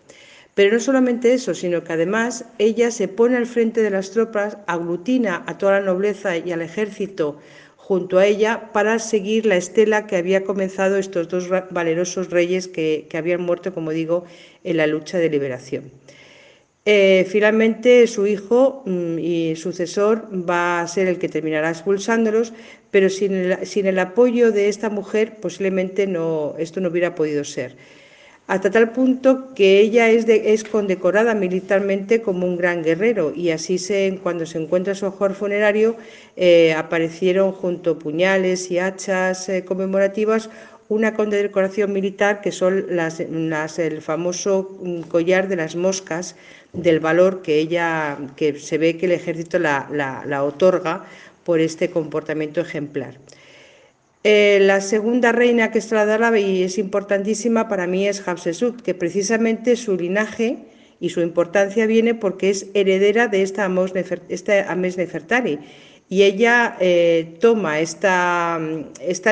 Pero 0.56 0.74
no 0.74 0.80
solamente 0.80 1.34
eso, 1.34 1.54
sino 1.54 1.84
que 1.84 1.94
además 1.94 2.46
ella 2.58 2.92
se 2.92 3.08
pone 3.08 3.38
al 3.38 3.46
frente 3.46 3.82
de 3.82 3.92
las 3.92 4.12
tropas, 4.12 4.58
aglutina 4.68 5.44
a 5.46 5.58
toda 5.58 5.80
la 5.80 5.86
nobleza 5.86 6.38
y 6.38 6.52
al 6.52 6.62
ejército 6.62 7.40
junto 7.78 8.18
a 8.20 8.26
ella 8.26 8.72
para 8.74 9.00
seguir 9.00 9.46
la 9.46 9.56
estela 9.56 10.06
que 10.06 10.18
había 10.18 10.44
comenzado 10.44 10.98
estos 10.98 11.28
dos 11.30 11.50
valerosos 11.72 12.30
reyes 12.30 12.68
que, 12.68 13.08
que 13.10 13.18
habían 13.18 13.42
muerto, 13.42 13.74
como 13.74 13.92
digo, 13.92 14.26
en 14.64 14.78
la 14.78 14.86
lucha 14.86 15.18
de 15.18 15.30
liberación. 15.30 15.92
Eh, 16.86 17.28
finalmente, 17.30 18.08
su 18.08 18.26
hijo 18.26 18.84
mm, 18.86 19.20
y 19.20 19.56
sucesor 19.56 20.28
va 20.32 20.82
a 20.82 20.88
ser 20.88 21.08
el 21.08 21.20
que 21.20 21.30
terminará 21.30 21.70
expulsándolos, 21.70 22.54
pero 22.92 23.10
sin 23.10 23.34
el, 23.36 24.00
apoyo 24.00 24.52
de 24.52 24.70
esta 24.70 24.90
mujer 24.90 25.38
posiblemente 25.42 26.08
no, 26.08 26.56
esto 26.58 26.82
no 26.82 26.90
hubiera 26.90 27.16
podido 27.16 27.44
ser. 27.44 27.76
Hasta 28.48 28.72
tal 28.72 28.92
punto 28.94 29.54
que 29.54 29.80
ella 29.80 30.10
es, 30.10 30.28
es 30.28 30.64
condecorada 30.64 31.36
militarmente 31.36 32.24
como 32.24 32.48
un 32.48 32.58
gran 32.58 32.82
guerrero 32.82 33.32
y 33.36 33.52
así 33.52 33.78
se, 33.78 34.20
cuando 34.24 34.48
se 34.48 34.58
encuentra 34.58 34.96
su 34.96 35.06
hogar 35.06 35.36
funerario 35.36 35.96
eh, 36.36 36.74
aparecieron 36.74 37.52
junto 37.52 38.00
puñales 38.00 38.72
y 38.72 38.80
hachas 38.80 39.50
eh, 39.50 39.64
conmemorativas 39.66 40.50
una 40.90 41.14
condecoración 41.14 41.94
militar 41.94 42.42
que 42.42 42.52
son 42.52 42.86
las, 42.90 43.20
el 43.20 44.02
famoso 44.02 44.78
mm, 44.82 45.02
collar 45.02 45.48
de 45.48 45.56
las 45.56 45.76
moscas 45.76 46.36
del 46.74 47.00
valor 47.00 47.42
que 47.44 47.60
ella, 47.60 48.18
que 48.36 48.60
se 48.60 48.78
ve 48.78 48.98
que 48.98 49.06
el 49.06 49.14
ejército 49.14 49.60
la, 49.60 50.44
otorga 50.44 51.06
por 51.44 51.60
este 51.60 51.92
comportamiento 51.92 52.60
ejemplar. 52.60 53.16
Eh, 54.24 54.58
la 54.62 54.82
segunda 54.82 55.32
reina 55.32 55.72
que 55.72 55.80
es 55.80 55.92
la 55.92 56.38
y 56.38 56.64
es 56.64 56.78
importantísima 56.78 57.70
para 57.70 57.88
mí 57.88 58.08
es 58.08 58.28
Hatshepsut, 58.28 58.82
que 58.82 58.94
precisamente 58.94 59.76
su 59.76 59.96
linaje 59.96 60.58
y 61.00 61.10
su 61.10 61.22
importancia 61.22 61.86
viene 61.86 62.16
porque 62.16 62.50
es 62.50 62.68
heredera 62.74 63.28
de 63.28 63.44
esta 63.44 63.64
Ames 63.66 63.94
Nefertari 64.98 65.60
y 66.10 66.24
ella 66.24 66.76
eh, 66.80 67.38
toma 67.40 67.80
esta, 67.80 68.60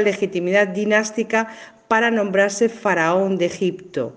legitimidad 0.01 0.67
dinástica 0.67 1.48
para 1.88 2.12
nombrarse 2.12 2.69
faraón 2.69 3.38
de 3.38 3.48
Egipto. 3.48 4.15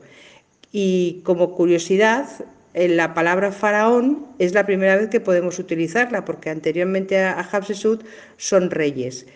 Y 0.71 1.23
como 1.25 1.55
curiosidad, 1.55 2.29
la 2.75 3.15
palabra 3.15 3.51
faraón 3.51 4.27
es 4.39 4.53
la 4.53 4.67
primera 4.67 4.97
vez 4.97 5.09
que 5.09 5.21
podemos 5.21 5.59
utilizarla, 5.59 6.25
porque 6.25 6.51
anteriormente 6.51 7.19
a 7.19 7.41
Hatshepsut 7.41 8.05
son 8.37 8.71
reyes. 8.71 9.27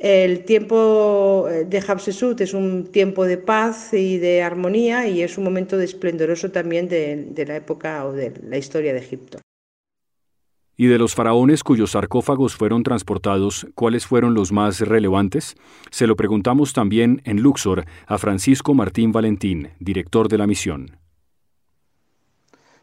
El 0.00 0.44
tiempo 0.44 1.48
de 1.48 1.80
Hatshepsut 1.80 2.40
es 2.40 2.52
un 2.52 2.88
tiempo 2.90 3.24
de 3.24 3.38
paz 3.38 3.94
y 3.94 4.18
de 4.18 4.42
armonía 4.42 5.06
y 5.06 5.22
es 5.22 5.38
un 5.38 5.44
momento 5.44 5.80
esplendoroso 5.80 6.50
también 6.50 6.88
de, 6.88 7.28
de 7.30 7.46
la 7.46 7.56
época 7.56 8.04
o 8.04 8.12
de 8.12 8.32
la 8.42 8.58
historia 8.58 8.92
de 8.92 8.98
Egipto. 8.98 9.43
Y 10.76 10.86
de 10.86 10.98
los 10.98 11.14
faraones 11.14 11.62
cuyos 11.62 11.92
sarcófagos 11.92 12.56
fueron 12.56 12.82
transportados, 12.82 13.66
¿cuáles 13.74 14.06
fueron 14.06 14.34
los 14.34 14.50
más 14.50 14.80
relevantes? 14.80 15.54
Se 15.90 16.06
lo 16.06 16.16
preguntamos 16.16 16.72
también 16.72 17.22
en 17.24 17.40
Luxor 17.40 17.84
a 18.06 18.18
Francisco 18.18 18.74
Martín 18.74 19.12
Valentín, 19.12 19.70
director 19.78 20.28
de 20.28 20.38
la 20.38 20.46
misión. 20.46 20.98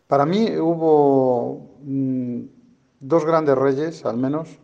Para 0.08 0.26
mí 0.26 0.58
hubo 0.58 1.78
mm, 1.84 2.42
dos 3.00 3.26
grandes 3.26 3.58
reyes, 3.58 4.06
al 4.06 4.18
menos, 4.18 4.60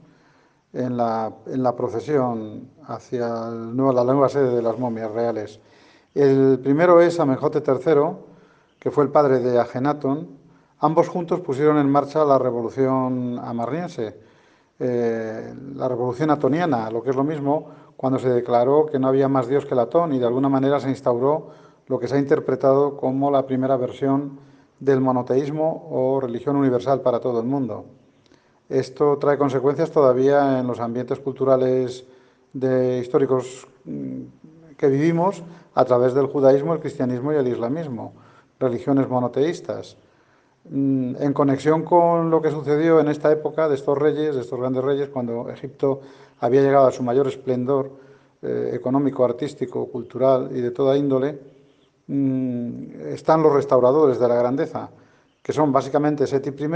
en 0.73 0.95
la, 0.95 1.33
en 1.47 1.63
la 1.63 1.75
procesión 1.75 2.69
hacia 2.85 3.27
la 3.27 4.03
nueva 4.03 4.29
sede 4.29 4.55
de 4.55 4.61
las 4.61 4.77
momias 4.77 5.11
reales. 5.11 5.59
El 6.13 6.59
primero 6.59 7.01
es 7.01 7.19
Amenhotep 7.19 7.67
III, 7.67 7.93
que 8.79 8.91
fue 8.91 9.03
el 9.03 9.09
padre 9.09 9.39
de 9.39 9.59
Agenatón, 9.59 10.36
Ambos 10.79 11.07
juntos 11.07 11.39
pusieron 11.39 11.77
en 11.79 11.89
marcha 11.89 12.23
la 12.23 12.37
revolución 12.37 13.39
amarniense, 13.39 14.15
eh, 14.79 15.53
la 15.73 15.87
revolución 15.87 16.29
atoniana, 16.29 16.91
lo 16.91 17.01
que 17.01 17.09
es 17.09 17.15
lo 17.15 17.23
mismo, 17.23 17.69
cuando 17.95 18.19
se 18.19 18.29
declaró 18.29 18.85
que 18.85 18.99
no 18.99 19.07
había 19.07 19.27
más 19.27 19.47
Dios 19.47 19.65
que 19.65 19.73
el 19.73 19.79
Atón 19.79 20.13
y 20.13 20.19
de 20.19 20.27
alguna 20.27 20.49
manera 20.49 20.79
se 20.79 20.89
instauró 20.89 21.49
lo 21.87 21.97
que 21.97 22.07
se 22.07 22.15
ha 22.15 22.19
interpretado 22.19 22.95
como 22.95 23.31
la 23.31 23.47
primera 23.47 23.75
versión 23.75 24.39
del 24.79 25.01
monoteísmo 25.01 25.87
o 25.89 26.19
religión 26.19 26.55
universal 26.55 27.01
para 27.01 27.19
todo 27.19 27.39
el 27.39 27.47
mundo. 27.47 27.85
Esto 28.69 29.17
trae 29.17 29.37
consecuencias 29.37 29.89
todavía 29.89 30.59
en 30.59 30.67
los 30.67 30.79
ambientes 30.79 31.19
culturales 31.19 32.05
de 32.53 32.99
históricos 32.99 33.67
mm, 33.85 34.75
que 34.77 34.87
vivimos 34.89 35.41
a 35.73 35.85
través 35.85 36.13
del 36.13 36.27
judaísmo, 36.27 36.73
el 36.73 36.81
cristianismo 36.81 37.33
y 37.33 37.37
el 37.37 37.47
islamismo, 37.47 38.13
religiones 38.59 39.09
monoteístas. 39.09 39.97
Mm, 40.69 41.15
en 41.19 41.33
conexión 41.33 41.83
con 41.83 42.29
lo 42.29 42.41
que 42.41 42.51
sucedió 42.51 42.99
en 42.99 43.07
esta 43.07 43.31
época 43.31 43.69
de 43.69 43.75
estos 43.75 43.97
reyes, 43.97 44.35
de 44.35 44.41
estos 44.41 44.59
grandes 44.59 44.83
reyes, 44.83 45.09
cuando 45.09 45.49
Egipto 45.49 46.01
había 46.41 46.61
llegado 46.61 46.87
a 46.87 46.91
su 46.91 47.03
mayor 47.03 47.27
esplendor 47.27 47.91
eh, 48.41 48.71
económico, 48.73 49.23
artístico, 49.23 49.87
cultural 49.87 50.49
y 50.53 50.59
de 50.59 50.71
toda 50.71 50.97
índole, 50.97 51.39
mm, 52.07 53.07
están 53.13 53.41
los 53.41 53.53
restauradores 53.53 54.19
de 54.19 54.27
la 54.27 54.35
grandeza, 54.35 54.89
que 55.41 55.53
son 55.53 55.71
básicamente 55.71 56.27
Seti 56.27 56.49
I, 56.49 56.69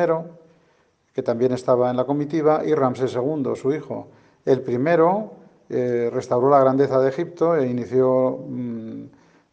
que 1.13 1.21
también 1.23 1.51
estaba 1.51 1.89
en 1.91 1.97
la 1.97 2.05
comitiva, 2.05 2.63
y 2.65 2.73
Ramsés 2.73 3.13
II, 3.15 3.55
su 3.55 3.73
hijo. 3.73 4.07
El 4.45 4.61
primero 4.61 5.31
eh, 5.69 6.09
restauró 6.13 6.49
la 6.49 6.61
grandeza 6.61 6.99
de 6.99 7.09
Egipto 7.09 7.55
e 7.57 7.67
inició 7.67 8.39
mm, 8.47 9.03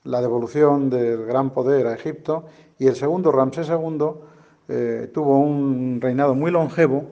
la 0.09 0.21
devolución 0.23 0.89
del 0.89 1.27
gran 1.27 1.51
poder 1.51 1.87
a 1.87 1.95
Egipto, 1.95 2.47
y 2.79 2.87
el 2.87 2.97
segundo, 2.97 3.31
Ramsés 3.31 3.69
II, 3.69 4.07
eh, 4.69 5.11
tuvo 5.13 5.39
un 5.39 5.99
reinado 6.01 6.35
muy 6.35 6.51
longevo 6.51 7.05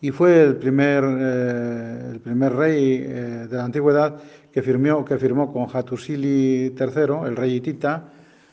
y 0.00 0.10
fue 0.10 0.42
el 0.42 0.56
primer, 0.56 1.04
eh, 1.04 2.10
el 2.12 2.20
primer 2.20 2.54
rey 2.54 2.94
eh, 2.94 3.46
de 3.48 3.56
la 3.56 3.64
antigüedad 3.64 4.16
que 4.52 4.62
firmó, 4.62 5.04
que 5.04 5.18
firmó 5.18 5.52
con 5.52 5.66
Hattusili 5.72 6.74
III, 6.78 7.26
el 7.26 7.36
rey 7.36 7.56
hitita, 7.56 8.04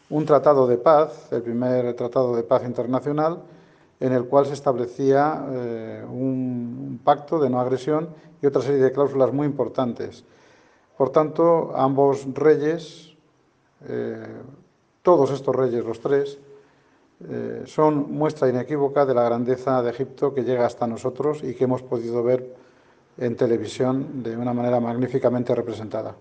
un 0.09 0.25
tratado 0.25 0.67
de 0.67 0.77
paz, 0.77 1.29
el 1.31 1.41
primer 1.41 1.93
tratado 1.93 2.35
de 2.35 2.43
paz 2.43 2.63
internacional, 2.65 3.39
en 3.99 4.13
el 4.13 4.25
cual 4.25 4.45
se 4.45 4.53
establecía 4.53 5.45
un, 6.11 6.99
pacto 7.03 7.39
de 7.39 7.49
no 7.49 7.61
agresión 7.61 8.09
y 8.41 8.47
otra 8.47 8.61
serie 8.61 8.81
de 8.81 8.91
cláusulas 8.91 9.31
muy 9.31 9.45
importantes. 9.45 10.25
Por 10.97 11.11
tanto, 11.11 11.71
ambos 11.75 12.27
reyes, 12.33 13.10
todos 15.01 15.31
estos 15.31 15.55
reyes, 15.55 15.83
los 15.83 15.99
tres, 15.99 16.39
eh, 17.29 17.63
son 17.65 18.11
muestra 18.11 18.49
inequívoca 18.49 19.05
de 19.05 19.13
la 19.13 19.23
grandeza 19.23 19.81
de 19.83 19.91
Egipto 19.91 20.33
que 20.33 20.43
llega 20.43 20.65
hasta 20.65 20.87
nosotros 20.87 21.43
y 21.43 21.53
que 21.53 21.65
hemos 21.65 21.83
podido 21.83 22.23
ver 22.23 22.55
en 23.17 23.35
televisión 23.35 24.23
de 24.23 24.35
una 24.35 24.53
manera 24.53 24.79
magníficamente 24.79 25.53
representada. 25.53 26.15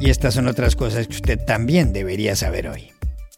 Y 0.00 0.08
estas 0.08 0.34
son 0.34 0.48
otras 0.48 0.74
cosas 0.76 1.06
que 1.06 1.14
usted 1.14 1.44
también 1.44 1.92
debería 1.92 2.34
saber 2.34 2.68
hoy. 2.68 2.90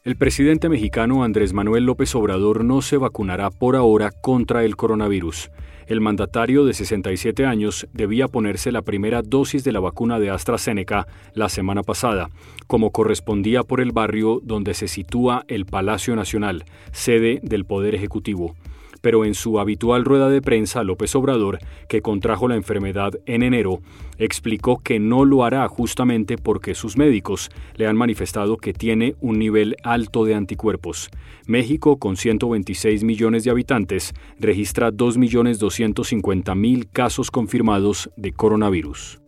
El 0.05 0.17
presidente 0.17 0.69
mexicano 0.69 1.23
Andrés 1.23 1.53
Manuel 1.53 1.85
López 1.85 2.13
Obrador 2.17 2.65
no 2.65 2.83
se 2.83 2.97
vacunará 2.97 3.51
por 3.51 3.77
ahora 3.77 4.11
contra 4.11 4.65
el 4.65 4.75
coronavirus. 4.75 5.53
El 5.87 6.01
mandatario 6.01 6.65
de 6.65 6.75
67 6.75 7.47
años 7.47 7.87
debía 7.93 8.27
ponerse 8.27 8.73
la 8.73 8.83
primera 8.83 9.23
dosis 9.23 9.63
de 9.63 9.71
la 9.71 9.79
vacuna 9.79 10.19
de 10.19 10.31
AstraZeneca 10.31 11.07
la 11.35 11.49
semana 11.49 11.85
pasada, 11.85 12.31
como 12.67 12.91
correspondía 12.91 13.63
por 13.63 13.81
el 13.81 13.93
barrio 13.93 14.41
donde 14.43 14.75
se 14.75 14.89
sitúa 14.89 15.45
el 15.47 15.67
Palacio 15.67 16.17
Nacional, 16.17 16.65
sede 16.91 17.39
del 17.45 17.65
Poder 17.65 17.95
Ejecutivo 17.95 18.57
pero 19.03 19.27
en 19.27 19.35
su 19.35 19.61
habitual 19.61 20.07
rueda 20.07 20.31
de 20.31 20.41
prensa 20.41 20.83
López 20.83 21.15
Obrador, 21.15 21.59
que 21.89 22.01
contrajo 22.01 22.49
la 22.49 22.57
enfermedad 22.57 23.13
en 23.27 23.43
enero, 23.43 23.83
explicó 24.17 24.79
que 24.79 24.99
no 24.99 25.27
lo 25.27 25.45
hará 25.45 25.69
justamente 25.69 26.39
porque 26.39 26.75
sus 26.75 26.97
médicos 26.97 27.51
le 27.75 27.87
han 27.87 27.97
manifestado 27.97 28.57
que 28.57 28.73
tiene 28.73 29.17
un 29.21 29.39
nivel 29.39 29.77
alto 29.83 30.25
de 30.25 30.35
anticuerpos. 30.35 31.11
México, 31.47 31.99
con 31.99 32.17
126 32.17 33.05
millones 33.05 33.45
de 33.45 33.51
habitantes, 33.51 34.15
registra 34.39 34.91
2.250.000 34.91 36.89
casos 36.91 37.31
confirmados 37.31 38.11
de 38.17 38.33
coronavirus. 38.33 39.19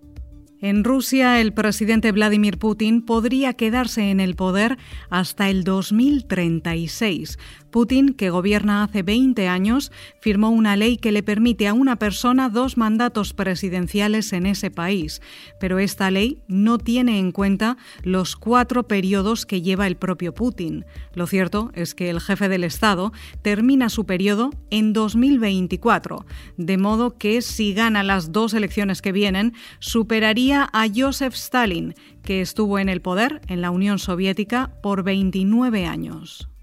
En 0.64 0.82
Rusia, 0.82 1.42
el 1.42 1.52
presidente 1.52 2.10
Vladimir 2.10 2.56
Putin 2.56 3.02
podría 3.02 3.52
quedarse 3.52 4.10
en 4.10 4.18
el 4.18 4.34
poder 4.34 4.78
hasta 5.10 5.50
el 5.50 5.62
2036, 5.62 7.38
Putin, 7.74 8.14
que 8.14 8.30
gobierna 8.30 8.84
hace 8.84 9.02
20 9.02 9.48
años, 9.48 9.90
firmó 10.20 10.50
una 10.50 10.76
ley 10.76 10.96
que 10.96 11.10
le 11.10 11.24
permite 11.24 11.66
a 11.66 11.72
una 11.72 11.96
persona 11.96 12.48
dos 12.48 12.76
mandatos 12.76 13.32
presidenciales 13.32 14.32
en 14.32 14.46
ese 14.46 14.70
país, 14.70 15.20
pero 15.58 15.80
esta 15.80 16.08
ley 16.12 16.38
no 16.46 16.78
tiene 16.78 17.18
en 17.18 17.32
cuenta 17.32 17.76
los 18.04 18.36
cuatro 18.36 18.86
periodos 18.86 19.44
que 19.44 19.60
lleva 19.60 19.88
el 19.88 19.96
propio 19.96 20.32
Putin. 20.32 20.84
Lo 21.14 21.26
cierto 21.26 21.72
es 21.74 21.96
que 21.96 22.10
el 22.10 22.20
jefe 22.20 22.48
del 22.48 22.62
Estado 22.62 23.12
termina 23.42 23.88
su 23.88 24.06
periodo 24.06 24.50
en 24.70 24.92
2024, 24.92 26.26
de 26.56 26.78
modo 26.78 27.18
que 27.18 27.42
si 27.42 27.74
gana 27.74 28.04
las 28.04 28.30
dos 28.30 28.54
elecciones 28.54 29.02
que 29.02 29.10
vienen, 29.10 29.52
superaría 29.80 30.70
a 30.72 30.86
Joseph 30.94 31.34
Stalin, 31.34 31.94
que 32.22 32.40
estuvo 32.40 32.78
en 32.78 32.88
el 32.88 33.00
poder 33.00 33.40
en 33.48 33.60
la 33.60 33.72
Unión 33.72 33.98
Soviética 33.98 34.70
por 34.80 35.02
29 35.02 35.86
años. 35.86 36.53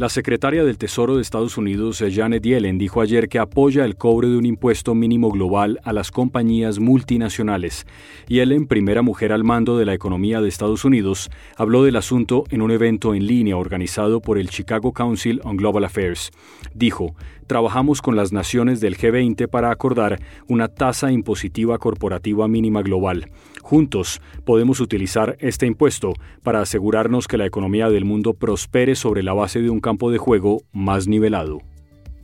La 0.00 0.08
secretaria 0.08 0.64
del 0.64 0.78
Tesoro 0.78 1.16
de 1.16 1.20
Estados 1.20 1.58
Unidos, 1.58 2.02
Janet 2.10 2.42
Yellen, 2.42 2.78
dijo 2.78 3.02
ayer 3.02 3.28
que 3.28 3.38
apoya 3.38 3.84
el 3.84 3.96
cobro 3.96 4.30
de 4.30 4.38
un 4.38 4.46
impuesto 4.46 4.94
mínimo 4.94 5.30
global 5.30 5.78
a 5.84 5.92
las 5.92 6.10
compañías 6.10 6.78
multinacionales. 6.78 7.86
Yellen, 8.26 8.66
primera 8.66 9.02
mujer 9.02 9.30
al 9.30 9.44
mando 9.44 9.76
de 9.76 9.84
la 9.84 9.92
economía 9.92 10.40
de 10.40 10.48
Estados 10.48 10.86
Unidos, 10.86 11.28
habló 11.54 11.84
del 11.84 11.96
asunto 11.96 12.44
en 12.48 12.62
un 12.62 12.70
evento 12.70 13.14
en 13.14 13.26
línea 13.26 13.58
organizado 13.58 14.22
por 14.22 14.38
el 14.38 14.48
Chicago 14.48 14.94
Council 14.94 15.42
on 15.44 15.58
Global 15.58 15.84
Affairs. 15.84 16.30
Dijo, 16.72 17.14
trabajamos 17.50 18.00
con 18.00 18.14
las 18.14 18.32
naciones 18.32 18.78
del 18.78 18.96
G20 18.96 19.48
para 19.48 19.72
acordar 19.72 20.20
una 20.46 20.68
tasa 20.68 21.10
impositiva 21.10 21.78
corporativa 21.78 22.46
mínima 22.46 22.80
global. 22.80 23.28
Juntos 23.60 24.22
podemos 24.44 24.78
utilizar 24.78 25.36
este 25.40 25.66
impuesto 25.66 26.12
para 26.44 26.60
asegurarnos 26.60 27.26
que 27.26 27.38
la 27.38 27.46
economía 27.46 27.88
del 27.88 28.04
mundo 28.04 28.34
prospere 28.34 28.94
sobre 28.94 29.24
la 29.24 29.32
base 29.32 29.60
de 29.60 29.68
un 29.68 29.80
campo 29.80 30.12
de 30.12 30.18
juego 30.18 30.62
más 30.70 31.08
nivelado. 31.08 31.58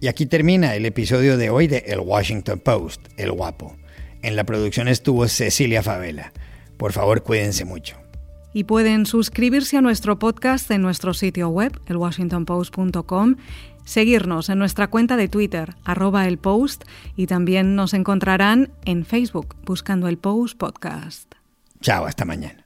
Y 0.00 0.06
aquí 0.06 0.26
termina 0.26 0.76
el 0.76 0.86
episodio 0.86 1.36
de 1.36 1.50
hoy 1.50 1.66
de 1.66 1.78
El 1.88 1.98
Washington 1.98 2.60
Post, 2.60 3.08
El 3.16 3.32
Guapo. 3.32 3.74
En 4.22 4.36
la 4.36 4.44
producción 4.44 4.86
estuvo 4.86 5.26
Cecilia 5.26 5.82
Favela. 5.82 6.32
Por 6.76 6.92
favor, 6.92 7.24
cuídense 7.24 7.64
mucho. 7.64 7.96
Y 8.52 8.62
pueden 8.62 9.06
suscribirse 9.06 9.76
a 9.76 9.80
nuestro 9.80 10.20
podcast 10.20 10.70
en 10.70 10.82
nuestro 10.82 11.14
sitio 11.14 11.48
web, 11.48 11.80
elwashingtonpost.com 11.86 13.34
seguirnos 13.87 14.51
en 14.51 14.59
nuestra 14.59 14.88
cuenta 14.88 15.16
de 15.16 15.29
Twitter, 15.29 15.75
arroba 15.85 16.29
el 16.29 16.37
post, 16.37 16.85
y 17.16 17.27
también 17.27 17.75
nos 17.75 17.94
encontrarán 17.94 18.70
en 18.85 19.07
Facebook 19.07 19.57
buscando 19.64 20.09
el 20.09 20.18
Podcast. 20.18 21.33
Chao, 21.81 22.05
hasta 22.05 22.27
mañana. 22.27 22.65